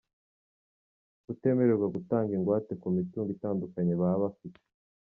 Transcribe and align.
Kutemererwa 1.23 1.87
gutanga 1.95 2.31
ingwate 2.37 2.71
ku 2.81 2.87
mitungo 2.97 3.29
itandukanye 3.35 3.93
baba 4.01 4.23
bafite. 4.25 4.59